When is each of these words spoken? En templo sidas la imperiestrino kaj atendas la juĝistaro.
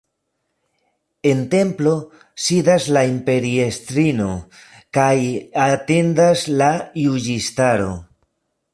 En 1.31 1.39
templo 1.55 1.91
sidas 2.45 2.87
la 2.97 3.03
imperiestrino 3.17 4.33
kaj 4.99 5.15
atendas 5.69 6.49
la 6.63 6.75
juĝistaro. 7.07 7.97